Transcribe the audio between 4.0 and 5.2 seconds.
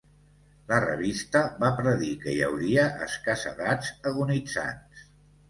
agonitzants.